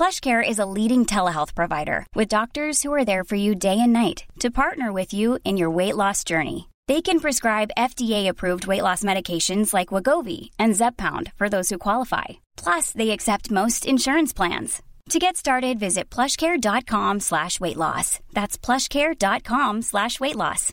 [0.00, 3.92] PlushCare is a leading telehealth provider with doctors who are there for you day and
[3.92, 6.70] night to partner with you in your weight loss journey.
[6.88, 12.40] They can prescribe FDA-approved weight loss medications like Wagovi and Zepbound for those who qualify.
[12.56, 14.80] Plus, they accept most insurance plans.
[15.10, 18.20] To get started, visit plushcare.com slash weight loss.
[18.32, 20.72] That's plushcare.com slash weight loss.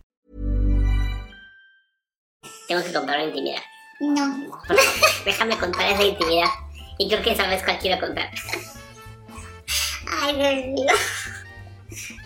[2.69, 3.61] Tengo que comprar una intimidad.
[3.99, 4.57] No.
[5.25, 6.49] Déjame contar esa intimidad.
[6.97, 8.29] Y creo que sabes cuál quiero contar.
[10.09, 10.93] Ay, Dios mío.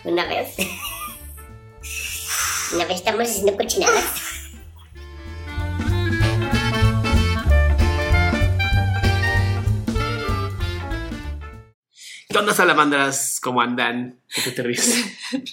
[0.04, 0.56] Una vez.
[2.74, 4.32] Una vez estamos haciendo cochinadas.
[12.30, 13.40] ¿Qué onda, salamandras?
[13.42, 14.20] ¿Cómo andan?
[14.34, 15.06] ¿Qué te, te ríes?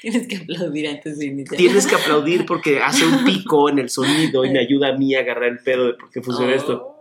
[0.00, 1.58] Tienes que aplaudir antes de iniciar.
[1.58, 5.14] Tienes que aplaudir porque hace un pico en el sonido y me ayuda a mí
[5.14, 6.91] a agarrar el pedo de por qué funciona esto.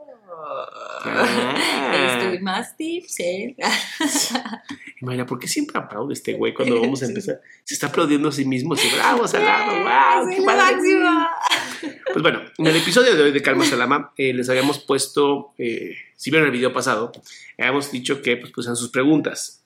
[1.03, 2.17] Ah.
[2.17, 3.55] Estoy más tips, ¿eh?
[5.01, 7.41] Imagina, ¿por qué siempre aplaude este güey cuando vamos a empezar?
[7.63, 10.77] Se está aplaudiendo a sí mismo, así, bravo, salado, wow, qué padre".
[12.13, 15.95] Pues bueno, en el episodio de hoy de Calma Salama eh, les habíamos puesto, eh,
[16.15, 17.11] si vieron el video pasado,
[17.57, 19.63] habíamos dicho que pues pusieran sus preguntas.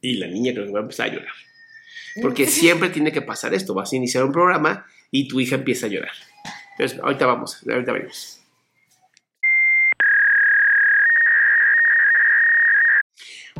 [0.00, 1.34] Y la niña creo que va a empezar a llorar.
[2.20, 3.72] Porque siempre tiene que pasar esto.
[3.72, 6.12] Vas a iniciar un programa y tu hija empieza a llorar.
[6.72, 8.41] Entonces, ahorita vamos, ahorita venimos.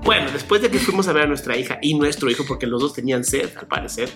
[0.05, 2.81] Bueno, después de que fuimos a ver a nuestra hija y nuestro hijo, porque los
[2.83, 4.11] dos tenían sed, al parecer,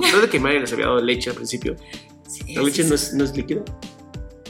[0.00, 1.76] después de que María les había dado leche al principio,
[2.26, 3.62] Sí, la leche sí, no es, no es líquida.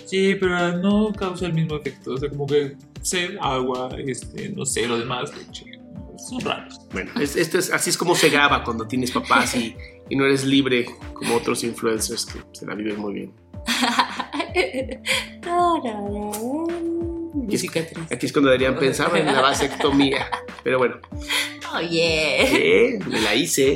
[0.06, 2.12] Sí, pero no causa el mismo efecto.
[2.12, 5.64] O sea, como que sed, agua, este, no sé, lo demás, leche.
[6.28, 6.80] Son raros.
[6.92, 9.76] Bueno, es- esto es, así es como se graba cuando tienes papás y,
[10.08, 13.32] y no eres libre como otros influencers que se la viven muy bien.
[17.36, 18.10] Mi cicatriz.
[18.10, 20.28] Aquí es cuando deberían pensar en la vasectomía.
[20.64, 20.96] Pero bueno,
[21.74, 22.42] Oh, yeah.
[22.42, 22.98] ¿eh?
[23.06, 23.74] me la hice,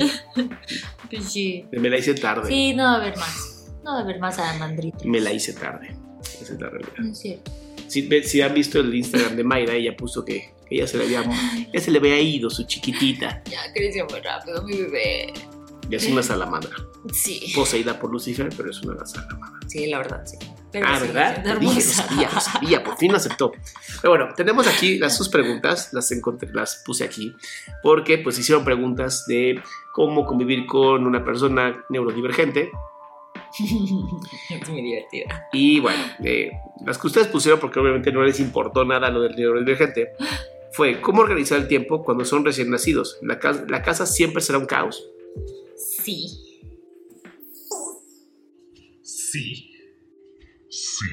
[1.10, 1.64] Pues sí.
[1.72, 2.48] me la hice tarde.
[2.48, 3.70] Sí, no va a haber más.
[3.84, 4.98] No va a haber más a Mandrito.
[5.04, 5.94] Me la hice tarde.
[6.40, 6.92] Esa es la realidad.
[6.98, 7.50] No es cierto.
[7.88, 11.04] Si, si han visto el Instagram de Mayra, ella puso que, que ella se le
[11.04, 11.24] había,
[11.74, 13.42] ya se le había ido su chiquitita.
[13.50, 15.32] Ya creció muy rápido mi bebé.
[15.90, 16.70] Y es una salamandra.
[17.12, 17.52] Sí.
[17.54, 19.58] Poseída por Lucifer, pero es una salamandra.
[19.68, 20.36] Sí, la verdad, sí.
[20.72, 21.42] Pero ah, ¿verdad?
[21.42, 23.52] Te dije, lo sabía, lo sabía, por fin lo aceptó.
[24.00, 27.34] Pero bueno, tenemos aquí las sus preguntas, las encontré, las puse aquí,
[27.82, 29.60] porque pues hicieron preguntas de
[29.92, 32.70] cómo convivir con una persona neurodivergente.
[33.58, 35.48] es muy divertida.
[35.52, 36.50] Y bueno, eh,
[36.86, 40.12] las que ustedes pusieron, porque obviamente no les importó nada lo del neurodivergente,
[40.72, 43.18] fue cómo organizar el tiempo cuando son recién nacidos.
[43.22, 45.04] La, ca- la casa siempre será un caos.
[45.76, 46.28] Sí.
[49.02, 49.69] Sí.
[50.70, 51.06] Sí.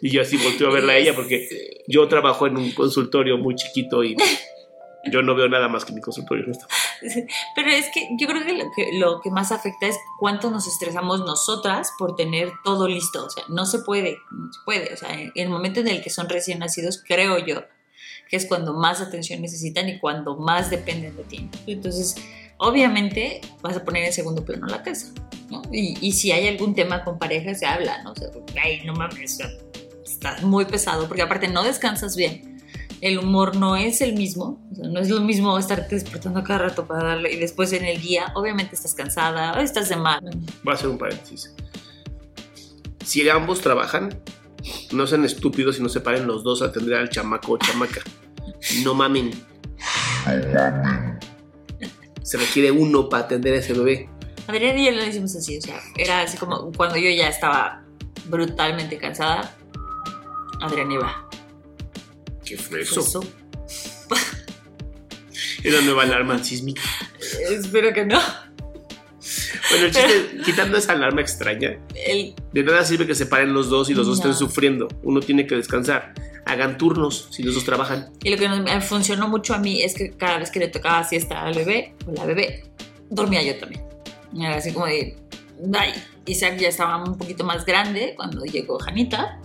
[0.00, 1.48] Y yo así volteo a verla a ella porque
[1.88, 4.16] yo trabajo en un consultorio muy chiquito y
[5.10, 6.46] yo no veo nada más que mi consultorio.
[6.46, 6.52] ¿no?
[7.54, 10.66] Pero es que yo creo que lo, que lo que más afecta es cuánto nos
[10.66, 13.24] estresamos nosotras por tener todo listo.
[13.24, 14.92] O sea, no se puede, no se puede.
[14.92, 17.64] O sea, en el momento en el que son recién nacidos, creo yo,
[18.28, 21.50] que es cuando más atención necesitan y cuando más dependen de ti.
[21.66, 22.16] Entonces,
[22.58, 25.12] obviamente, vas a poner en segundo plano la casa.
[25.50, 25.62] ¿no?
[25.72, 28.12] Y, y si hay algún tema con pareja, se habla, ¿no?
[28.12, 28.28] O sea,
[28.62, 29.38] ay, no mames,
[30.04, 32.54] estás muy pesado, porque aparte no descansas bien
[33.04, 36.60] el humor no es el mismo, o sea, no es lo mismo estarte despertando cada
[36.60, 40.22] rato para darle y después en el día, obviamente estás cansada, o estás de mal.
[40.62, 41.54] Voy a hacer un paréntesis.
[43.04, 44.18] Si ambos trabajan,
[44.92, 48.00] no sean estúpidos y no se paren los dos a atender al chamaco o chamaca.
[48.82, 49.32] No mamen.
[52.34, 54.08] Se requiere uno para atender a ese bebé.
[54.48, 57.84] Adrián y yo lo hicimos así, o sea, era así como cuando yo ya estaba
[58.26, 59.54] brutalmente cansada,
[60.60, 61.28] Adrián iba.
[62.44, 62.98] ¿Qué fue Eso.
[63.02, 63.20] eso?
[65.62, 66.82] Es la nueva alarma sísmica.
[67.52, 68.20] Espero que no.
[69.70, 73.68] Bueno, el chiste, quitando esa alarma extraña, El, de nada sirve que se paren los
[73.70, 74.24] dos y los dos No.
[74.24, 74.88] estén sufriendo.
[75.04, 76.12] Uno tiene que descansar.
[76.54, 78.10] Hagan turnos si los dos trabajan.
[78.22, 81.02] y lo que me funcionó mucho a mí es que cada vez que le tocaba
[81.02, 82.64] siesta al bebé o la bebé,
[83.10, 83.82] dormía yo también.
[84.38, 85.16] Era así como de,
[85.60, 85.94] bye.
[86.26, 89.40] Isaac ya estaba un poquito más grande cuando llegó Janita.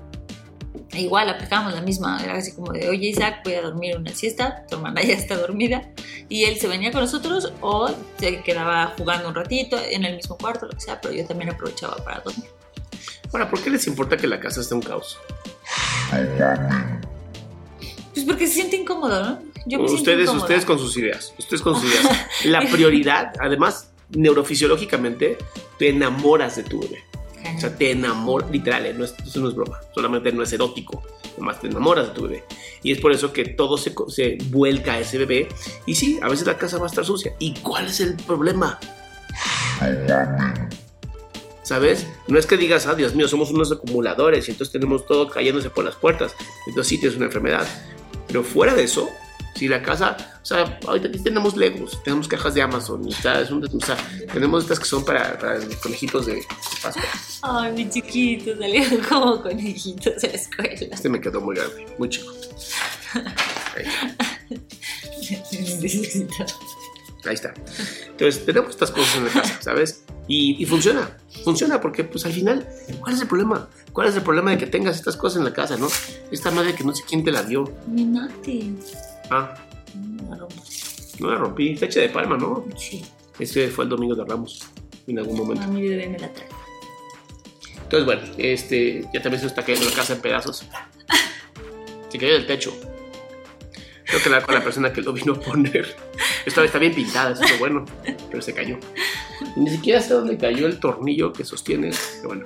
[0.91, 4.13] E igual aplicábamos la misma, era así como de, oye Isaac, voy a dormir una
[4.13, 5.91] siesta, tu hermana ya está dormida.
[6.29, 7.89] Y él se venía con nosotros o
[8.19, 11.49] se quedaba jugando un ratito en el mismo cuarto, lo que sea, pero yo también
[11.49, 12.49] aprovechaba para dormir.
[13.31, 15.19] Ahora, ¿por qué les importa que la casa esté un caos?
[18.13, 19.39] Pues porque se siente incómodo, ¿no?
[19.65, 21.33] Yo me Ustedes, ustedes con sus ideas.
[21.37, 22.25] Ustedes con sus ideas.
[22.45, 25.37] La prioridad, además, neurofisiológicamente,
[25.77, 27.03] te enamoras de tu bebé.
[27.55, 30.51] O sea, te enamoras, literal, eh, no es, eso no es broma, solamente no es
[30.51, 31.01] erótico,
[31.37, 32.43] nomás te enamoras de tu bebé.
[32.83, 35.47] Y es por eso que todo se, se vuelca a ese bebé.
[35.85, 37.33] Y sí, a veces la casa va a estar sucia.
[37.39, 38.79] ¿Y cuál es el problema?
[41.69, 42.07] ¿Sabes?
[42.27, 45.69] No es que digas, ah, Dios mío, somos unos acumuladores y entonces tenemos todo cayéndose
[45.69, 46.33] por las puertas.
[46.65, 47.67] Entonces sí tienes una enfermedad.
[48.25, 49.07] Pero fuera de eso,
[49.53, 53.51] si la casa, o sea, ahorita aquí tenemos Legos, tenemos cajas de Amazon, y es
[53.51, 53.95] un, o sea,
[54.33, 55.37] tenemos estas que son para,
[55.83, 56.41] conejitos de
[56.81, 57.03] Pascua.
[57.43, 60.87] Ay, mi chiquito, salieron como conejitos a la escuela.
[60.91, 62.33] Este me quedó muy grande, muy chico.
[65.81, 66.33] Necesito.
[67.25, 67.53] Ahí está.
[68.07, 70.03] Entonces, tenemos estas cosas en la casa, ¿sabes?
[70.27, 72.67] Y, y funciona, funciona porque pues al final,
[72.99, 73.67] ¿cuál es el problema?
[73.93, 75.87] ¿Cuál es el problema de que tengas estas cosas en la casa, no?
[76.31, 77.63] Esta madre que no sé quién te la dio.
[77.87, 78.75] Mi Nati.
[79.31, 79.55] Ah,
[79.95, 81.15] No la rompas.
[81.19, 82.65] no la rompí, fecha de palma, ¿no?
[82.77, 83.03] Sí.
[83.39, 84.67] Este fue el domingo de Ramos,
[85.07, 85.67] en algún A momento.
[85.67, 86.47] mi bebé me la trae.
[87.83, 90.63] Entonces, bueno, este, ya también se está cayendo la casa en pedazos.
[92.09, 92.71] Se cayó del techo.
[94.05, 95.95] Creo que la con la persona que lo vino a poner.
[96.49, 97.85] Esta vez está bien pintada, eso es bueno,
[98.29, 98.77] pero se cayó.
[99.55, 102.43] Y ni siquiera sé dónde cayó el tornillo que sostiene, pero bueno.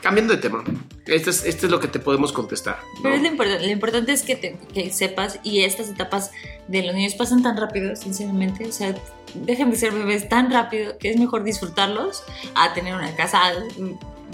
[0.00, 0.64] Cambiando de tema,
[1.06, 2.78] este es, este es lo que te podemos contestar.
[2.96, 3.02] ¿no?
[3.04, 6.32] Pero es lo importante, lo importante es que, te- que sepas y estas etapas
[6.66, 8.96] de los niños pasan tan rápido, sinceramente, o sea,
[9.34, 12.24] dejan de ser bebés tan rápido que es mejor disfrutarlos
[12.56, 13.40] a tener una casa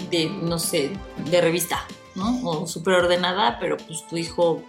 [0.09, 0.89] de, no sé,
[1.29, 1.85] de revista,
[2.15, 2.41] ¿no?
[2.49, 4.63] O súper ordenada, pero pues tu hijo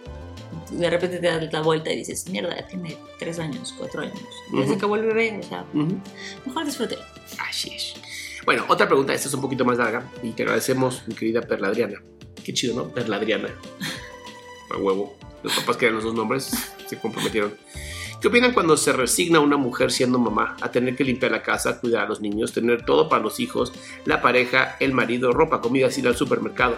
[0.71, 4.19] de repente te da la vuelta y dices, mierda, ya tiene tres años, cuatro años,
[4.53, 4.73] ya se Ujú.
[4.73, 5.99] acabó el bebé, o sea, Ujú.
[6.45, 7.01] mejor disfrútelo.
[7.47, 7.93] Así es.
[8.45, 11.67] Bueno, otra pregunta, esta es un poquito más larga y te agradecemos, mi querida Perla
[11.67, 12.01] Adriana.
[12.43, 12.89] Qué chido, ¿no?
[12.89, 13.49] Perla Adriana.
[14.73, 15.15] A huevo.
[15.43, 16.49] Los papás que eran los dos nombres
[16.87, 17.53] se comprometieron.
[18.21, 21.79] ¿Qué opinan cuando se resigna una mujer siendo mamá a tener que limpiar la casa,
[21.81, 23.73] cuidar a los niños, tener todo para los hijos,
[24.05, 26.77] la pareja, el marido, ropa, comida, ir al supermercado?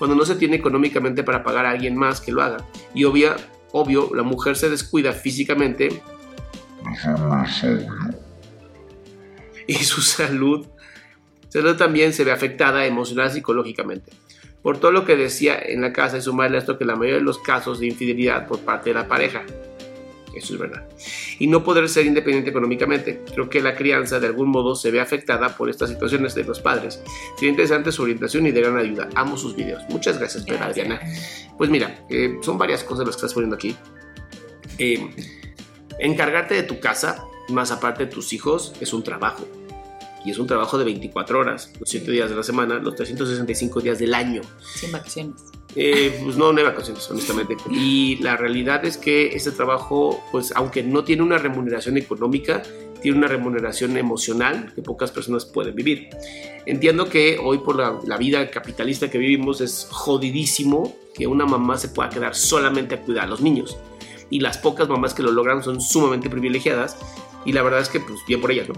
[0.00, 2.56] Cuando no se tiene económicamente para pagar a alguien más que lo haga.
[2.94, 3.36] Y obvia,
[3.70, 6.02] obvio, la mujer se descuida físicamente
[9.66, 10.66] y su salud,
[11.50, 14.10] salud también se ve afectada emocional y psicológicamente.
[14.62, 17.18] Por todo lo que decía en la casa y sumarle a esto que la mayoría
[17.18, 19.44] de los casos de infidelidad por parte de la pareja.
[20.34, 20.86] Eso es verdad.
[21.38, 23.22] Y no poder ser independiente económicamente.
[23.32, 26.60] Creo que la crianza de algún modo se ve afectada por estas situaciones de los
[26.60, 27.02] padres.
[27.36, 29.08] Sería interesante su orientación y de gran ayuda.
[29.14, 29.82] Amo sus videos.
[29.88, 31.00] Muchas gracias, Pera Adriana.
[31.58, 33.76] Pues mira, eh, son varias cosas las que estás poniendo aquí.
[34.78, 35.10] Eh,
[35.98, 39.46] encargarte de tu casa, más aparte de tus hijos, es un trabajo.
[40.24, 43.80] Y es un trabajo de 24 horas, los 7 días de la semana, los 365
[43.80, 44.42] días del año.
[44.74, 45.40] Sin vacaciones.
[45.76, 47.56] Eh, pues no, no hay vacaciones, honestamente.
[47.70, 52.62] Y la realidad es que este trabajo, pues aunque no tiene una remuneración económica,
[53.00, 56.10] tiene una remuneración emocional que pocas personas pueden vivir.
[56.66, 61.78] Entiendo que hoy por la, la vida capitalista que vivimos es jodidísimo que una mamá
[61.78, 63.76] se pueda quedar solamente a cuidar a los niños.
[64.28, 66.96] Y las pocas mamás que lo logran son sumamente privilegiadas.
[67.44, 68.74] Y la verdad es que, pues, bien por ellas, ¿no?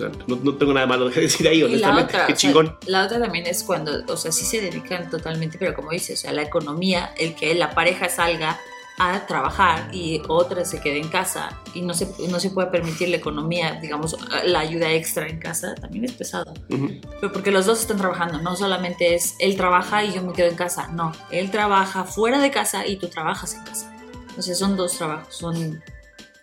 [0.00, 2.04] Sea, no, no tengo nada malo que decir ahí, Y la honestamente.
[2.14, 2.76] otra, Qué o sea, chingón.
[2.86, 6.22] la otra también es cuando, o sea, sí se dedican totalmente, pero como dices, o
[6.22, 8.58] sea, la economía, el que la pareja salga
[9.02, 13.08] a trabajar y otra se quede en casa y no se, no se puede permitir
[13.08, 14.14] la economía, digamos,
[14.44, 16.52] la ayuda extra en casa, también es pesado.
[16.68, 16.90] Ujú.
[17.18, 20.48] Pero porque los dos están trabajando, no solamente es él trabaja y yo me quedo
[20.48, 23.90] en casa, no, él trabaja fuera de casa y tú trabajas en casa.
[24.36, 25.82] O sea, son dos trabajos, son...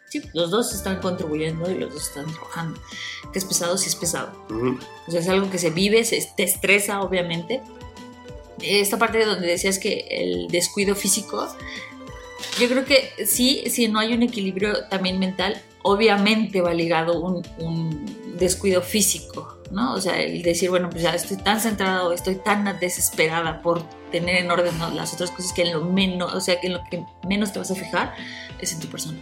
[0.09, 2.79] Sí, los dos están contribuyendo y los dos están trabajando.
[3.33, 4.31] Que es pesado, sí es pesado.
[4.49, 4.79] Ujú.
[5.07, 7.61] O sea, es algo que se vive, se, te estresa, obviamente.
[8.61, 11.47] Esta parte donde decías que el descuido físico,
[12.59, 17.45] yo creo que sí, si no hay un equilibrio también mental, obviamente va ligado un,
[17.59, 19.93] un descuido físico, ¿no?
[19.93, 24.37] O sea, el decir, bueno, pues ya estoy tan centrado, estoy tan desesperada por tener
[24.37, 24.89] en orden ¿no?
[24.91, 27.59] las otras cosas que en lo menos, o sea, que en lo que menos te
[27.59, 28.15] vas a fijar
[28.59, 29.19] es en tu persona.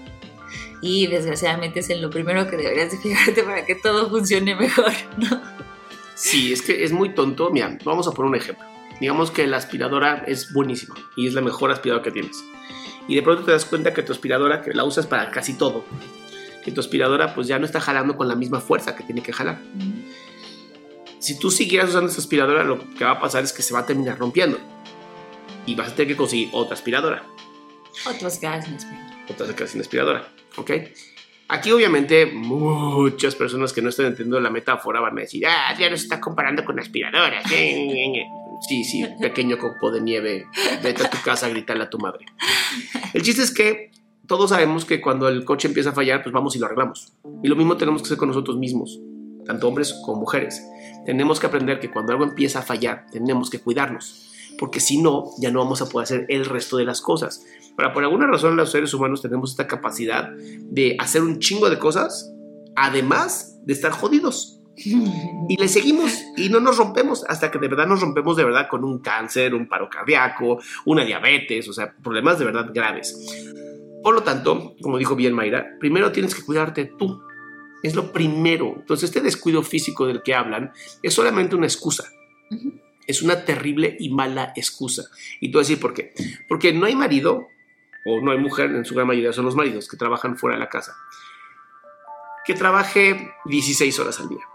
[0.82, 4.91] Y desgraciadamente es en lo primero que deberías de fijarte para que todo funcione mejor,
[5.17, 5.41] ¿no?
[6.15, 7.50] Sí, es que es muy tonto.
[7.51, 8.65] Mira, vamos a poner un ejemplo.
[9.00, 12.44] Digamos que la aspiradora es buenísima y es la mejor aspiradora que tienes.
[13.08, 15.84] Y de pronto te das cuenta que tu aspiradora, que la usas para casi todo,
[16.63, 19.34] que tu aspiradora pues ya no está jalando con la misma fuerza que tiene que
[19.34, 19.60] jalar.
[21.20, 23.82] Si tú siguieras usando esa aspiradora, lo que va a pasar es que se va
[23.82, 24.60] a terminar rompiendo.
[25.65, 27.24] Y vas a tener que conseguir otra aspiradora.
[28.08, 29.04] Otros gas en espera.
[29.29, 30.27] Otra se queda sin aspiradora.
[30.58, 30.72] ¿Ok?
[31.48, 35.89] Aquí obviamente muchas personas que no están entendiendo la metáfora van a decir, ah, ya
[35.89, 37.44] nos está comparando con aspiradoras.
[38.70, 40.46] Sí, sí, pequeño copo de nieve,
[40.82, 42.25] vete a tu casa a gritarle a tu madre.
[43.13, 43.91] El chiste es que
[44.27, 47.13] todos sabemos que cuando el coche empieza a fallar, pues vamos y lo arreglamos.
[47.44, 49.00] Y lo mismo tenemos que hacer con nosotros mismos,
[49.46, 50.65] tanto hombres como mujeres.
[51.05, 55.25] Tenemos que aprender que cuando algo empieza a fallar, tenemos que cuidarnos, porque si no,
[55.38, 57.46] ya no vamos a poder hacer el resto de las cosas.
[57.77, 61.79] Pero por alguna razón los seres humanos tenemos esta capacidad de hacer un chingo de
[61.79, 62.34] cosas,
[62.75, 64.62] además de estar jodidos.
[65.48, 68.67] Y le seguimos y no nos rompemos hasta que de verdad nos rompemos de verdad
[68.67, 73.15] con un cáncer, un paro cardíaco, una diabetes, o sea, problemas de verdad graves.
[74.05, 77.22] Por lo tanto, como dijo bien Mayra, primero tienes que cuidarte tú.
[77.82, 78.74] Es lo primero.
[78.77, 82.05] Entonces, este descuido físico del que hablan es solamente una excusa.
[83.08, 85.03] Es una terrible y mala excusa.
[85.39, 86.13] Y tú vas a decir por qué.
[86.48, 87.48] Porque no hay marido,
[88.05, 90.59] o no hay mujer, en su gran mayoría son los maridos que trabajan fuera de
[90.59, 90.95] la casa,
[92.45, 94.45] que trabaje 16 horas al día.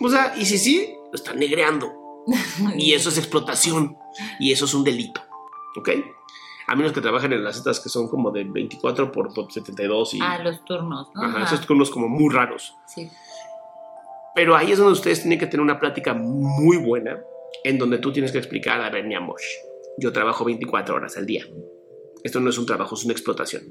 [0.00, 1.92] O sea, y si sí, lo están negreando.
[2.76, 3.96] y eso es explotación.
[4.38, 5.20] Y eso es un delito.
[5.76, 5.90] ¿Ok?
[6.66, 10.18] A menos que trabajen en las estas que son como de 24 por 72 y...
[10.22, 11.22] Ah, los turnos, ¿no?
[11.22, 12.74] Ajá, esos turnos como muy raros.
[12.86, 13.10] Sí.
[14.34, 17.20] Pero ahí es donde ustedes tienen que tener una plática muy buena
[17.64, 19.40] en donde tú tienes que explicar, a ver, mi amor,
[19.98, 21.44] yo trabajo 24 horas al día.
[22.24, 23.62] Esto no es un trabajo, es una explotación.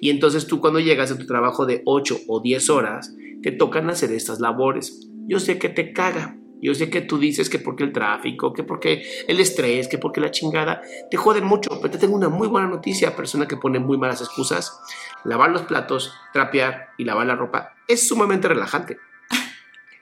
[0.00, 3.88] Y entonces tú cuando llegas a tu trabajo de 8 o 10 horas, te tocan
[3.88, 5.08] hacer estas labores.
[5.26, 6.36] Yo sé que te caga.
[6.60, 10.20] Yo sé que tú dices que porque el tráfico, que porque el estrés, que porque
[10.20, 13.80] la chingada, te joden mucho, pero te tengo una muy buena noticia, persona que pone
[13.80, 14.78] muy malas excusas.
[15.24, 18.98] Lavar los platos, trapear y lavar la ropa es sumamente relajante.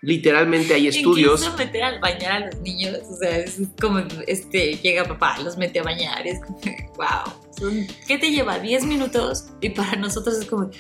[0.03, 1.41] Literalmente hay estudios.
[1.41, 5.59] Incluso meter al bañar a los niños, o sea, es como, este, llega papá, los
[5.59, 6.59] mete a bañar, es como,
[6.97, 7.85] wow.
[8.07, 8.59] ¿Qué te lleva?
[8.59, 10.71] 10 minutos y para nosotros es como,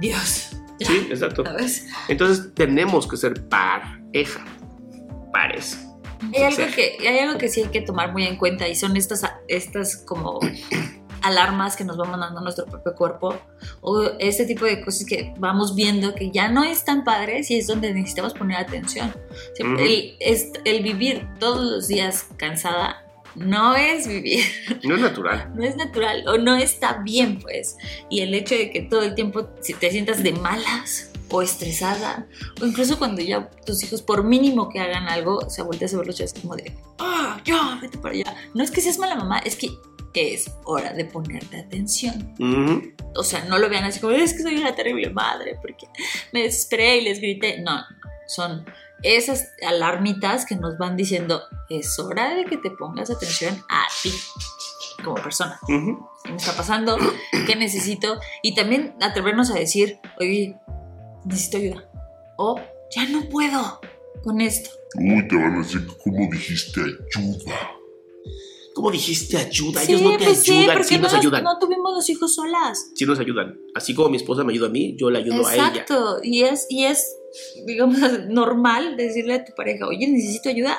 [0.00, 0.50] Dios.
[0.78, 1.44] ya, Sí, exacto.
[1.44, 1.86] ¿sabes?
[2.08, 4.44] Entonces tenemos que ser pareja.
[5.32, 5.84] Pares.
[6.34, 8.96] Hay algo, que, hay algo que sí hay que tomar muy en cuenta y son
[8.96, 10.40] estas, estas como
[11.22, 13.34] alarmas que nos va mandando nuestro propio cuerpo
[13.80, 17.58] o este tipo de cosas que vamos viendo que ya no es tan padres y
[17.58, 19.12] es donde necesitamos poner atención.
[19.54, 19.78] Sea, Ujú.
[19.78, 24.42] el, es- el vivir todos los días cansada no es vivir,
[24.82, 25.52] No es natural.
[25.54, 27.76] no es natural o no está bien pues.
[28.10, 32.26] Y el hecho de que todo el tiempo si te sientas de malas o estresada
[32.60, 36.18] o incluso cuando ya tus hijos por mínimo que hagan algo se volteas a verlos
[36.20, 39.38] y es como de ah ya vete para allá no es que seas mala mamá
[39.40, 39.68] es que
[40.14, 42.34] es hora de ponerte atención.
[43.14, 45.86] O sea no lo vean así como es que soy una terrible madre porque
[46.32, 47.84] me desesperé y les grité no
[48.26, 48.66] son
[49.02, 54.12] esas alarmitas que nos van diciendo es hora de que te pongas atención a ti
[55.02, 56.98] como persona qué me está pasando,
[57.46, 60.56] qué necesito y también atrevernos a decir, oye,
[61.24, 61.88] necesito ayuda
[62.36, 62.60] o
[62.94, 63.80] ya no puedo
[64.22, 64.70] con esto.
[64.96, 67.77] Uy, te van a decir que como dijiste ayuda.
[68.78, 69.80] ¿Cómo dijiste ayuda?
[69.80, 71.42] Sí, Ellos no te pues ayudan, sí no, nos ayudan.
[71.42, 72.92] no tuvimos los hijos solas.
[72.94, 73.58] Sí nos ayudan.
[73.74, 75.66] Así como mi esposa me ayuda a mí, yo le ayudo a ella.
[75.66, 77.12] Exacto, y es, y es,
[77.66, 80.78] digamos, normal decirle a tu pareja, oye, necesito ayuda.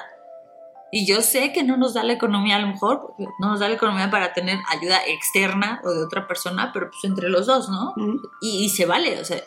[0.94, 3.60] Y yo sé que no nos da la economía a lo mejor, porque no nos
[3.60, 7.48] da la economía para tener ayuda externa o de otra persona, pero pues entre los
[7.48, 7.94] dos, ¿no?
[8.40, 9.44] Y se vale, o sea,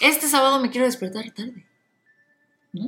[0.00, 1.67] este sábado me quiero despertar tarde.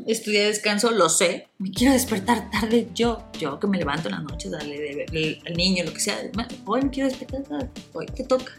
[0.06, 4.20] Estudié descanso, lo sé, me quiero despertar tarde yo, yo que me levanto en la
[4.20, 7.70] noche, darle de ver al niño, lo que sea, "Ma, hoy me quiero despertar tarde,
[7.92, 8.52] hoy te toca.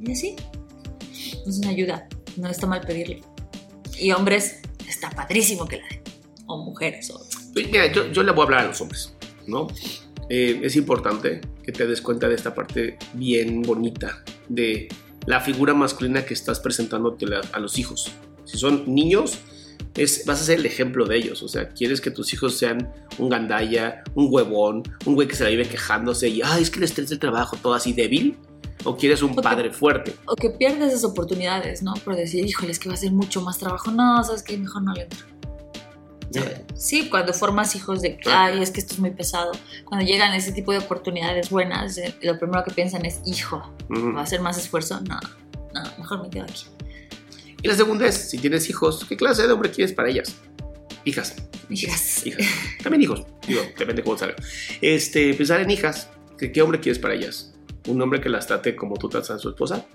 [0.00, 0.36] Y así,
[1.46, 3.22] es una ayuda, no está mal pedirle.
[3.98, 6.02] Y hombres, está padrísimo que la den,
[6.46, 7.24] o mujeres, o...
[7.54, 9.14] Mira, yo, yo le voy a hablar a los hombres,
[9.46, 9.68] ¿no?
[10.28, 14.88] Eh, es importante que te des cuenta de esta parte bien bonita de
[15.26, 18.10] la figura masculina que estás presentándote a los hijos.
[18.44, 19.38] Si son niños,
[19.96, 21.42] es, vas a ser el ejemplo de ellos.
[21.42, 25.44] O sea, quieres que tus hijos sean un gandalla, un huevón, un güey que se
[25.44, 28.38] la vive quejándose y, ay, es que el estrés del trabajo, todo así débil.
[28.84, 29.42] O quieres un Ok.
[29.42, 30.12] padre fuerte.
[30.26, 31.94] O que pierdes esas oportunidades, ¿no?
[32.04, 33.92] Por decir, híjole, es que va a ser mucho más trabajo.
[33.92, 35.20] No, sabes que mejor no le entro.
[36.74, 39.52] Sí, cuando formas hijos de, ay, es que esto es muy pesado.
[39.84, 43.62] Cuando llegan ese tipo de oportunidades buenas, eh, lo primero que piensan es, hijo.
[43.90, 45.00] ¿va a hacer más esfuerzo?
[45.02, 45.20] No,
[45.74, 46.64] no, mejor me quedo aquí.
[47.62, 50.36] Y la segunda es, si tienes hijos, ¿qué clase de hombre quieres para ellas?
[51.04, 51.36] Hijas.
[51.70, 52.26] Hijas.
[52.26, 52.46] Hijas.
[52.82, 53.24] También hijos.
[53.46, 54.36] Digo, depende cómo salga.
[54.80, 56.10] Este, pensar en hijas.
[56.36, 57.54] ¿Qué, qué hombre quieres para ellas?
[57.86, 59.86] ¿Un hombre que las trate como tú tratas a su esposa?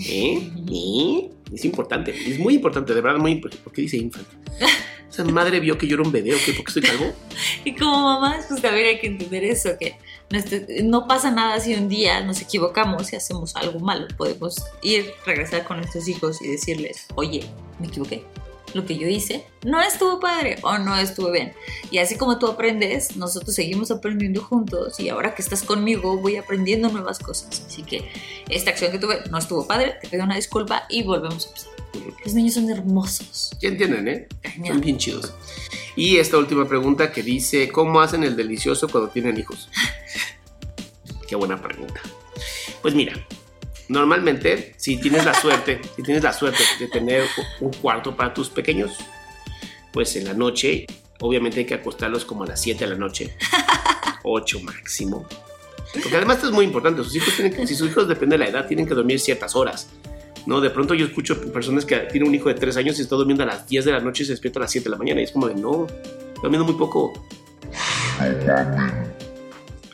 [0.00, 0.50] ¿Eh?
[0.72, 1.30] ¿Eh?
[1.52, 2.10] Es importante.
[2.10, 3.62] Es muy importante, de verdad, muy importante.
[3.62, 4.26] ¿Por qué dice infant?
[5.08, 7.12] Esa madre vio que yo era un bebé o qué, porque estoy calvo.
[7.64, 9.96] Y como mamás, pues también hay que entender eso, que
[10.84, 14.08] no pasa nada si un día nos equivocamos y hacemos algo malo.
[14.16, 17.44] Podemos ir, regresar con nuestros hijos y decirles, oye,
[17.78, 18.24] me equivoqué.
[18.72, 21.52] Lo que yo hice no estuvo padre o no estuvo bien.
[21.92, 26.36] Y así como tú aprendes, nosotros seguimos aprendiendo juntos y ahora que estás conmigo voy
[26.36, 27.62] aprendiendo nuevas cosas.
[27.68, 28.10] Así que
[28.48, 31.74] esta acción que tuve no estuvo padre, te pido una disculpa y volvemos a empezar.
[32.24, 33.52] Los niños son hermosos.
[33.60, 34.28] Ya entienden, ¿eh?
[34.66, 35.32] Son bien chidos.
[35.94, 39.68] Y esta última pregunta que dice, ¿cómo hacen el delicioso cuando tienen hijos?
[41.34, 42.00] Qué buena pregunta.
[42.80, 43.12] Pues mira,
[43.88, 47.24] normalmente si tienes la suerte, si tienes la suerte de tener
[47.58, 48.92] un cuarto para tus pequeños,
[49.92, 50.86] pues en la noche,
[51.18, 53.36] obviamente hay que acostarlos como a las 7 de la noche,
[54.22, 55.26] 8 máximo.
[55.92, 58.44] Porque además esto es muy importante, sus hijos tienen que, si sus hijos depende de
[58.44, 59.88] la edad, tienen que dormir ciertas horas.
[60.46, 63.16] No, de pronto yo escucho personas que tienen un hijo de 3 años y está
[63.16, 64.98] durmiendo a las 10 de la noche y se despierta a las 7 de la
[64.98, 65.20] mañana.
[65.20, 65.88] Y es como de, no,
[66.40, 67.12] durmiendo muy poco.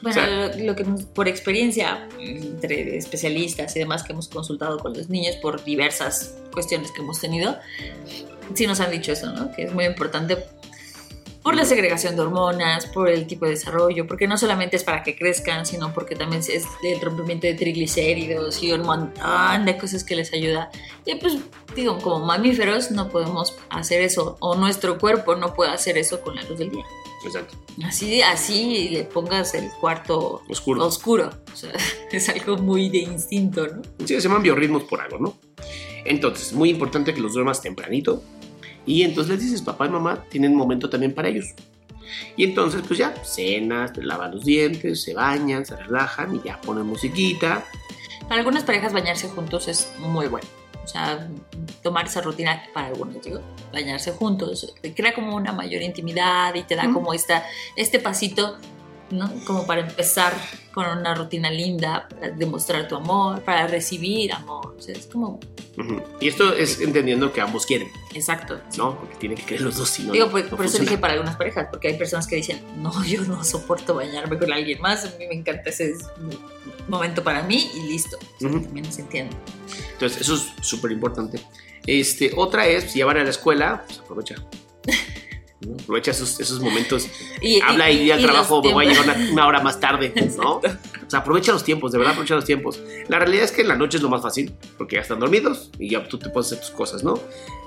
[0.02, 4.78] Bueno, O sea- lo, lo que por experiencia entre especialistas y demás que hemos consultado
[4.78, 7.57] con los niños por diversas cuestiones que hemos tenido,
[8.54, 9.52] sí nos han dicho eso, ¿no?
[9.52, 10.38] Que es muy importante
[11.42, 15.02] por la segregación de hormonas, por el tipo de desarrollo, porque no solamente es para
[15.02, 20.04] que crezcan, sino porque también es el rompimiento de triglicéridos y un montón de cosas
[20.04, 20.71] que les ayuda.
[21.07, 21.38] Y pues,
[21.75, 26.37] digo, como mamíferos no podemos hacer eso, o nuestro cuerpo no puede hacer eso con
[26.37, 26.85] la luz del día.
[27.25, 27.57] Exacto.
[27.85, 30.85] Así, así le pongas el cuarto Oscuro.
[30.87, 31.31] oscuro.
[31.53, 31.73] O sea,
[32.12, 33.83] es algo muy de instinto, ¿no?
[34.00, 35.39] Sí, se llaman biorritmos por algo, ¿no?
[36.05, 38.23] Entonces, muy importante que los duermas tempranito.
[38.87, 41.47] Y entonces les dices, papá y mamá tienen momento también para ellos.
[42.37, 46.61] Y entonces, pues ya, cenas, te lavan los dientes, se bañan, se relajan y ya
[46.61, 47.64] ponen musiquita.
[48.23, 50.47] Para algunas parejas bañarse juntos es muy bueno.
[50.83, 51.29] O sea,
[51.83, 53.40] tomar esa rutina para algunos, digo,
[53.73, 57.45] bañarse juntos, crea como una mayor intimidad y te da como esta,
[57.77, 58.57] este pasito,
[59.11, 59.31] ¿no?
[59.47, 60.33] Como para empezar
[60.73, 64.75] con una rutina linda, para demostrar tu amor, para recibir amor.
[64.79, 65.38] O sea, es como,
[66.21, 68.61] Y esto es entendiendo que ambos quieren, exacto.
[68.77, 68.99] ¿no?
[68.99, 71.14] Porque tienen que querer los dos, si no, Digo, no por, por eso dije para
[71.14, 75.05] algunas parejas, porque hay personas que dicen, no, yo no soporto bañarme con alguien más,
[75.05, 75.95] a mí me encanta ese
[76.88, 78.19] momento para mí y listo.
[78.19, 78.61] O sea, Ujú.
[78.62, 79.37] También se entiende.
[79.93, 81.40] Entonces, eso es súper importante.
[81.87, 84.37] Este, otra es, si ya van a la escuela, pues aprovecha.
[85.66, 85.75] ¿no?
[85.83, 87.07] Aprovecha esos, esos momentos.
[87.42, 89.61] Y- Habla y, y- al y los trabajo, me voy a llegar una, una hora
[89.61, 90.61] más tarde, ¿no?
[91.07, 92.81] O sea, aprovecha los tiempos, de verdad, aprovecha los tiempos.
[93.09, 95.70] La realidad es que en la noche es lo más fácil, porque ya están dormidos
[95.77, 97.14] y ya tú te puedes hacer tus cosas, ¿no?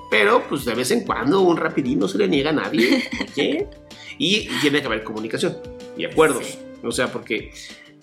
[0.10, 3.04] Pero, pues de vez en cuando, un rapidín no se le niega a nadie.
[4.18, 5.58] Y tiene que haber comunicación
[5.98, 6.46] y acuerdos.
[6.46, 6.60] Sí.
[6.84, 7.52] O sea, porque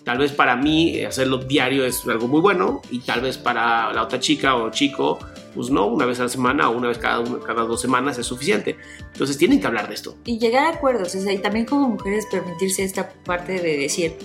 [0.03, 4.03] tal vez para mí hacerlo diario es algo muy bueno y tal vez para la
[4.03, 5.19] otra chica o chico,
[5.53, 8.17] pues no, una vez a la semana o una vez cada, una- cada dos semanas
[8.17, 8.77] es suficiente.
[9.11, 10.15] Entonces tienen que hablar de esto.
[10.25, 14.15] Y llegar a acuerdos, o sea, y también como mujeres permitirse esta parte de decir,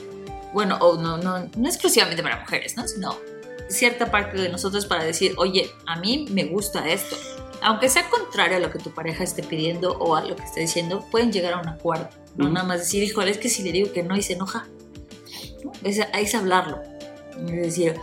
[0.53, 2.87] bueno, o no, no, no exclusivamente para mujeres, ¿no?
[2.89, 3.17] Sino
[3.69, 7.17] cierta parte de nosotros para decir, oye, a mí me gusta esto.
[7.63, 10.61] Aunque sea contrario a lo que tu pareja esté pidiendo o a lo que esté
[10.61, 12.09] diciendo, pueden llegar a un acuerdo.
[12.37, 12.55] No Ujú.
[12.55, 14.69] nada más decir, híjole, es que si le digo que no y se enoja.
[15.65, 15.73] ¿no?
[15.83, 16.81] Es, es hablarlo.
[17.47, 17.97] Es decir,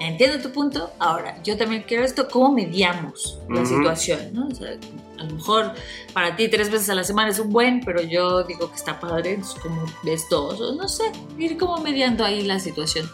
[0.00, 3.76] entiendo tu punto, ahora yo también quiero esto, ¿cómo mediamos la Ujú.
[3.76, 4.30] situación?
[4.32, 4.48] ¿no?
[4.48, 4.70] O sea,
[5.18, 5.72] a lo mejor
[6.12, 9.00] para ti tres veces a la semana es un buen, pero yo digo que está
[9.00, 13.10] padre, entonces como ves dos, o no sé, ir como mediando ahí la situación.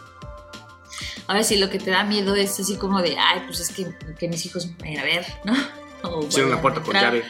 [1.27, 3.87] Ahora si lo que te da miedo es así como de, ay, pues es que,
[4.19, 5.53] que mis hijos me vayan a ver, ¿no?
[6.05, 7.23] O Cierran la a puerta con llave.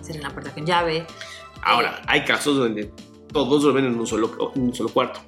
[0.00, 1.04] Cierran la puerta con llave.
[1.60, 2.92] Ahora, hay casos donde
[3.32, 5.18] todos duermen en un solo, en un solo cuarto.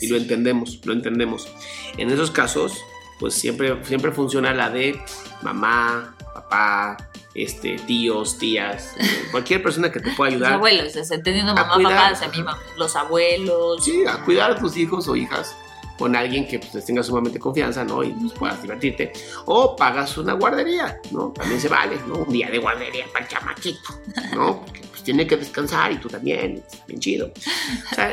[0.00, 1.48] Y lo entendemos, lo entendemos.
[1.96, 2.72] En esos casos,
[3.18, 5.00] pues siempre, siempre funciona la de
[5.42, 6.96] mamá, papá,
[7.34, 10.52] este, tíos, tías, eh, cualquier persona que te pueda Los ayudar.
[10.54, 11.92] abuelos, o sea, entendiendo mamá, cuidar.
[11.92, 13.84] papá, o sea, mi mamá, los abuelos.
[13.84, 15.54] Sí, a cuidar a tus hijos o hijas
[15.98, 18.02] con alguien que pues, les tenga sumamente confianza, ¿no?
[18.02, 19.12] Y pues, puedas divertirte.
[19.44, 21.28] O pagas una guardería, ¿no?
[21.30, 22.14] También se vale, ¿no?
[22.14, 24.00] Un día de guardería para el chamaquito,
[24.34, 24.60] ¿no?
[24.64, 27.32] Porque pues tiene que descansar y tú también, bien chido.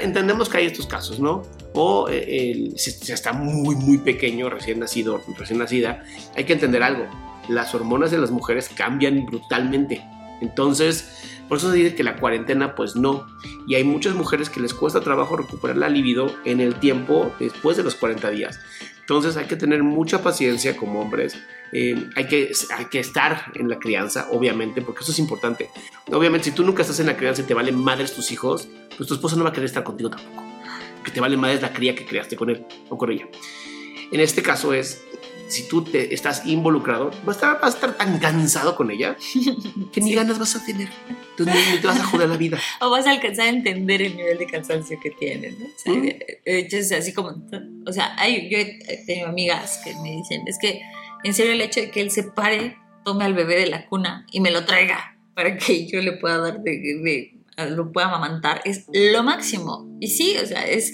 [0.02, 1.44] Entendemos que hay estos casos, ¿no?
[1.74, 6.04] O eh, si, si está muy, muy pequeño, recién nacido, recién nacida,
[6.36, 7.06] hay que entender algo.
[7.50, 10.02] Las hormonas de las mujeres cambian brutalmente.
[10.42, 13.28] Entonces, por eso se dice que la cuarentena, pues no.
[13.68, 17.76] Y hay muchas mujeres que les cuesta trabajo recuperar la libido en el tiempo después
[17.78, 18.60] de los 40 días.
[19.02, 21.38] Entonces hay que tener mucha paciencia como hombres.
[21.74, 25.70] Eh, hay, que, hay que estar en la crianza, obviamente, porque eso es importante.
[26.12, 29.08] Obviamente, si tú nunca estás en la crianza y te valen madres tus hijos, pues
[29.08, 30.44] tu esposa no va a querer estar contigo tampoco.
[31.04, 33.28] Que te vale madres la cría que creaste con él o con ella.
[34.12, 35.02] En este caso es,
[35.50, 39.18] si tú te estás involucrado, vas a estar, vas a estar tan cansado con ella
[39.92, 40.88] que ni ganas vas a tener.
[41.32, 42.58] Entonces ni, ni te vas a joder la vida.
[42.82, 45.66] O vas a alcanzar a entender el nivel de cansancio que tienen, ¿no?
[45.66, 46.06] O sea, Mm.
[46.06, 47.36] eh, eh, es así como,
[47.86, 50.82] o sea, hay, yo he tenido amigas que me dicen, es que
[51.24, 54.26] en serio el hecho de que él se pare, tome al bebé de la cuna
[54.32, 57.34] y me lo traiga para que yo le pueda dar de, de-
[57.72, 59.88] lo pueda amamantar, es lo máximo.
[60.00, 60.94] Y sí, o sea, es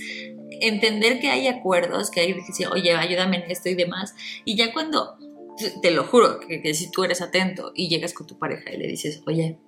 [0.62, 4.16] entender que hay acuerdos, que hay que decir, oye, ayúdame en esto y demás.
[4.46, 5.18] Y ya cuando,
[5.82, 8.78] te lo juro, que, que si tú eres atento y llegas con tu pareja y
[8.78, 9.60] le dices, oye,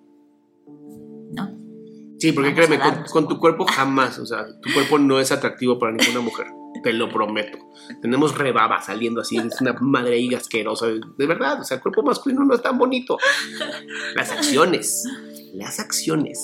[1.34, 1.58] ¿no?
[2.18, 5.32] Sí, porque Vamos créeme, con, con tu cuerpo jamás, o sea, tu cuerpo no es
[5.34, 6.48] atractivo para ninguna mujer,
[6.86, 7.58] te lo prometo.
[8.00, 12.04] Tenemos rebaba saliendo así, es una madre hígado asquerosa, de verdad, o sea, el cuerpo
[12.04, 13.18] masculino no es tan bonito.
[14.16, 15.04] Las acciones,
[15.56, 16.44] las acciones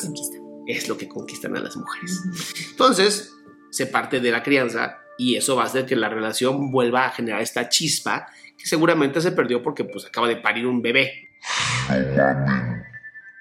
[0.66, 2.24] es lo que conquistan a las mujeres.
[2.72, 3.36] Entonces,
[3.70, 7.12] se parte de la crianza y eso va a hacer que la relación vuelva a
[7.12, 8.26] generar esta chispa
[8.58, 11.30] que seguramente se perdió porque pues acaba de parir un bebé.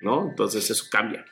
[0.02, 0.28] ¿No?
[0.28, 1.24] Entonces eso cambia.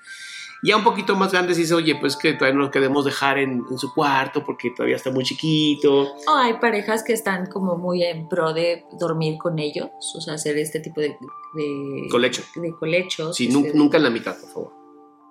[0.62, 3.62] Ya un poquito más grandes dice, oye, pues que todavía no lo queremos dejar en,
[3.70, 6.14] en su cuarto porque todavía está muy chiquito.
[6.26, 10.34] O hay parejas que están como muy en pro de dormir con ellos, o sea,
[10.34, 11.16] hacer este tipo de...
[11.54, 12.42] de Colecho.
[12.56, 13.36] De colechos.
[13.36, 14.72] Sí, este, nun- nunca en la mitad, por favor.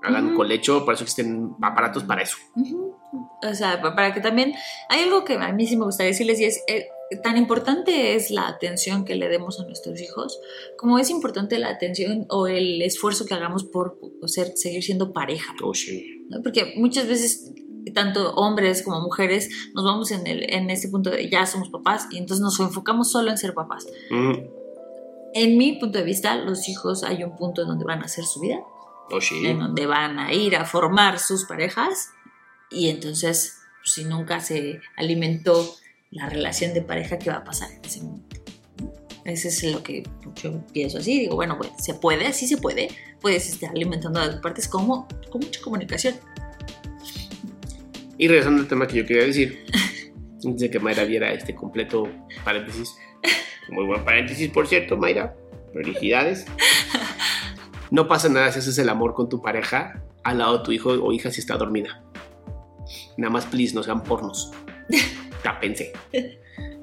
[0.03, 2.37] Hagan colecho, para eso existen aparatos para eso.
[3.43, 4.53] O sea, pa- para que también...
[4.89, 6.63] Hay algo que a mí sí me gustaría decirles y es...
[6.67, 6.87] eh,
[7.23, 10.39] tan importante es la atención que le demos a nuestros hijos,
[10.77, 15.53] como es importante la atención o el esfuerzo que hagamos por ser, seguir siendo pareja.
[15.63, 16.25] Oh, sí.
[16.29, 16.41] ¿no?
[16.43, 17.53] Porque muchas veces,
[17.93, 22.07] tanto hombres como mujeres, nos vamos en, el, en este punto de ya somos papás
[22.11, 23.87] y entonces nos enfocamos solo en ser papás.
[24.09, 24.33] Mm,
[25.33, 28.25] En mi punto de vista, los hijos hay un punto en donde van a hacer
[28.25, 28.59] su vida,
[29.11, 29.45] oh, sí.
[29.45, 32.09] en donde van a ir a formar sus parejas
[32.69, 35.75] y entonces, pues, si nunca se alimentó
[36.11, 38.37] la relación de pareja, ¿qué va a pasar en ese momento?
[39.25, 40.03] Ese es lo que
[40.41, 41.19] yo pienso así.
[41.19, 42.87] Digo, bueno, pues, se puede, sí se puede.
[43.19, 46.15] Puedes estar alimentando a las partes como, con mucha comunicación.
[48.17, 49.65] Y regresando al tema que yo quería decir,
[50.45, 52.09] antes de que Mayra viera este completo
[52.45, 52.95] paréntesis.
[53.69, 55.35] Muy buen paréntesis, por cierto, Mayra.
[55.73, 56.45] Felicidades.
[57.91, 60.91] No pasa nada si haces el amor con tu pareja al lado de tu hijo
[60.91, 62.03] o hija si está dormida.
[63.17, 64.51] Nada más, please, no sean pornos.
[65.43, 65.93] Tápense.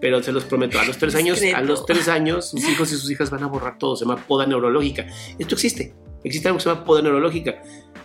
[0.00, 2.96] Pero se los prometo, a los tres años, a los tres años, sus hijos y
[2.96, 3.96] sus hijas van a borrar todo.
[3.96, 5.06] Se llama poda neurológica.
[5.38, 5.94] Esto existe.
[6.22, 7.62] Existe algo que se llama poda neurológica.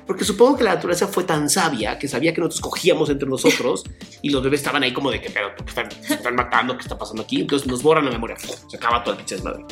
[0.08, 3.84] Porque supongo que la naturaleza fue tan sabia que sabía que nosotros cogíamos entre nosotros
[4.24, 6.76] y los bebés estaban ahí como de que, pero, ¿por qué están, se están matando?
[6.76, 7.42] ¿Qué está pasando aquí?
[7.42, 8.36] Entonces nos borran la memoria.
[8.40, 9.66] Se acaba todo el pinche desmadre.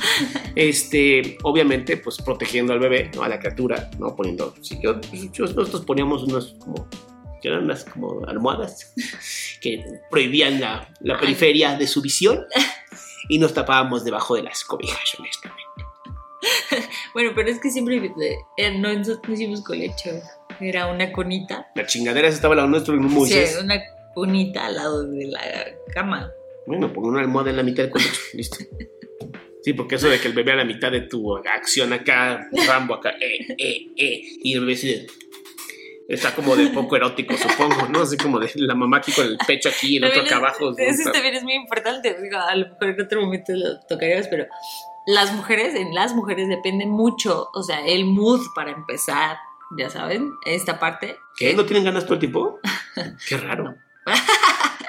[0.56, 3.24] Este, obviamente, pues protegiendo al bebé, ¿no?
[3.24, 4.16] A la criatura, ¿no?
[4.16, 5.00] Poniendo, sí, yo-
[5.34, 6.88] yo- nosotros poníamos unos como,
[7.42, 8.94] que eran unas como almohadas
[9.62, 12.46] que prohibían la, la periferia de su visión
[13.30, 15.64] y nos tapábamos debajo de las cobijas, honestamente.
[17.14, 17.98] Bueno, pero es que siempre
[18.58, 20.12] eh, no, nosotros no hicimos colecho.
[20.60, 21.68] Era una conita.
[21.76, 23.82] La chingadera estaba al lado nuestro en un Sí, una
[24.14, 25.42] conita al lado de la
[25.94, 26.32] cama.
[26.68, 28.58] Bueno, pon una almohada en la mitad del colecho, listo.
[29.64, 32.96] Sí, porque eso de que el bebé a la mitad de tu acción acá, Rambo
[32.96, 35.08] acá, eh, eh, eh, y el bebé así de-
[36.08, 38.02] está como de poco erótico, supongo, ¿no?
[38.02, 40.72] Así como de la mamá aquí con el pecho aquí y el otro acá abajo.
[40.78, 42.16] es- Eso también es muy importante.
[42.22, 44.46] Digo, a lo mejor en otro momento lo tocaríamos, pero
[45.06, 49.38] las mujeres, en las mujeres depende mucho, o sea, el mood para empezar,
[49.78, 51.18] ya saben, esta parte.
[51.38, 51.54] ¿Qué?
[51.54, 52.60] ¿No tienen ganas todo el tiempo?
[53.28, 53.76] Qué raro.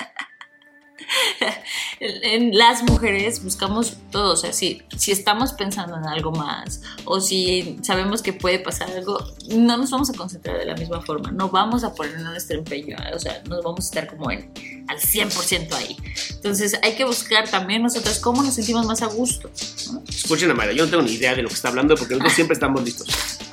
[2.00, 7.20] En las mujeres buscamos todo, o sea, si, si estamos pensando en algo más o
[7.20, 11.30] si sabemos que puede pasar algo, no nos vamos a concentrar de la misma forma,
[11.30, 14.52] no vamos a poner nuestro empeño, o sea, nos vamos a estar como en,
[14.88, 15.96] al 100% ahí.
[16.30, 19.50] Entonces hay que buscar también nosotros cómo nos sentimos más a gusto.
[19.92, 20.02] ¿no?
[20.08, 22.32] Escuchen a Mayra, yo no tengo ni idea de lo que está hablando porque nosotros
[22.34, 23.08] siempre estamos listos.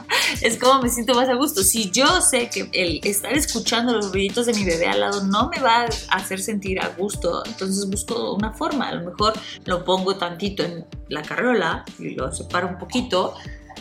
[0.41, 1.63] Es como me siento más a gusto.
[1.63, 5.49] Si yo sé que el estar escuchando los ruiditos de mi bebé al lado no
[5.49, 8.89] me va a hacer sentir a gusto, entonces busco una forma.
[8.89, 9.33] A lo mejor
[9.65, 13.35] lo pongo tantito en la carriola y lo separo un poquito,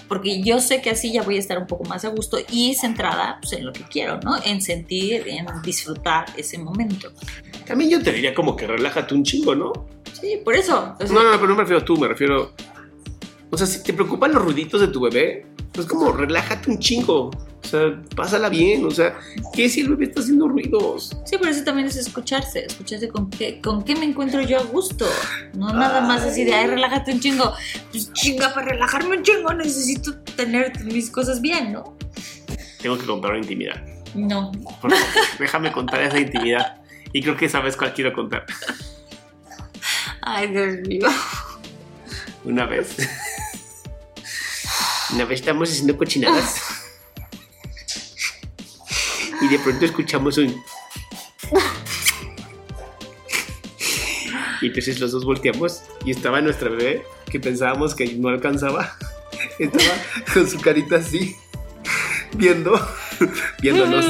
[0.09, 2.75] porque yo sé que así ya voy a estar un poco más a gusto y
[2.75, 4.37] centrada pues, en lo que quiero, ¿no?
[4.45, 7.11] En sentir, en disfrutar ese momento.
[7.67, 9.73] También yo te diría como que relájate un chingo, ¿no?
[10.21, 10.95] Sí, por eso.
[10.99, 12.53] o sea, No, no, pero no me refiero a tú, me refiero.
[13.55, 17.31] O sea, si te preocupan los ruiditos de tu bebé, Pues como, relájate un chingo.
[17.31, 18.85] O sea, pásala bien.
[18.85, 19.17] O sea,
[19.53, 21.17] ¿qué si el bebé está haciendo ruidos?
[21.25, 24.65] Sí, pero eso también es escucharse, escucharse con qué, con qué me encuentro yo a
[24.65, 25.07] gusto.
[25.55, 27.53] No nada más así de, ay, relájate un chingo.
[27.93, 31.97] Pues chinga, para relajarme un chingo necesito tener mis cosas bien, ¿no?
[32.83, 33.81] Tengo que contar una intimidad.
[34.17, 34.51] No.
[34.81, 35.07] Por favor,
[35.39, 36.83] déjame contar esa intimidad.
[37.13, 38.47] Y creo que sabes cuál quiero contar.
[40.23, 41.07] Ay, Dios mío.
[42.45, 42.97] Una vez.
[45.15, 46.57] Una vez estamos haciendo cochinadas.
[49.41, 50.61] Y de pronto escuchamos un.
[54.61, 58.97] Y entonces los dos volteamos y estaba nuestra bebé que pensábamos que no alcanzaba.
[59.59, 59.95] Estaba
[60.33, 61.37] con su carita así,
[62.37, 62.75] viendo,
[63.61, 64.07] viéndonos.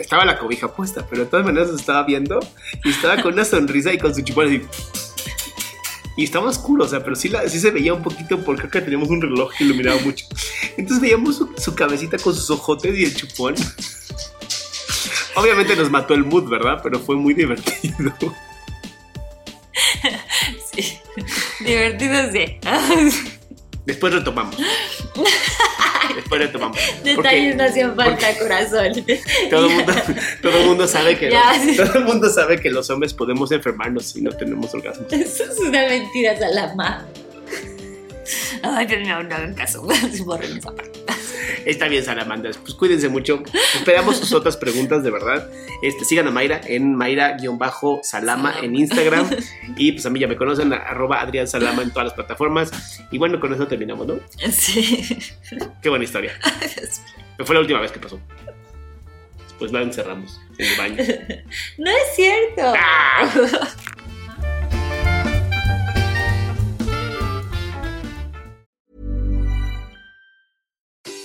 [0.00, 2.40] Estaba la cobija puesta, pero de todas maneras nos estaba viendo
[2.84, 4.62] y estaba con una sonrisa y con su chupón así.
[6.16, 8.82] Y estaba oscuro, o sea, pero sí, la- sí se veía un poquito porque acá
[8.82, 10.26] teníamos un reloj que iluminaba mucho.
[10.76, 13.54] Entonces veíamos su, su cabecita con sus ojotes y el chupón.
[15.34, 16.80] Obviamente nos mató el mood, ¿verdad?
[16.82, 17.96] Pero fue muy divertido.
[20.74, 20.98] Sí.
[21.60, 22.58] Divertido, sí.
[23.86, 24.56] Después retomamos.
[26.14, 26.76] Después retomamos.
[27.04, 28.92] Detalles Porque no hacían falta, corazón.
[29.50, 29.92] todo el mundo,
[30.42, 31.30] todo el mundo sabe que
[31.64, 31.76] sí.
[31.76, 35.12] todo el mundo sabe que los hombres podemos enfermarnos si no tenemos orgasmos.
[35.12, 37.06] Eso es una mentira, Salama.
[38.62, 39.82] Ay, pero no, no hagan caso.
[40.24, 41.01] Borren esa parte.
[41.64, 42.58] Está bien, salamandas.
[42.58, 43.42] Pues cuídense mucho.
[43.74, 45.50] Esperamos sus otras preguntas, de verdad.
[45.82, 49.28] Este, sigan a Mayra en Mayra-Salama en Instagram.
[49.76, 53.00] Y pues a mí ya me conocen, arroba Adrián Salama en todas las plataformas.
[53.10, 54.20] Y bueno, con eso terminamos, ¿no?
[54.50, 55.18] Sí.
[55.82, 56.32] Qué buena historia.
[57.36, 58.20] Pero fue la última vez que pasó.
[59.38, 60.96] Después la encerramos en el baño.
[61.78, 62.74] No es cierto.
[62.76, 63.30] Ah.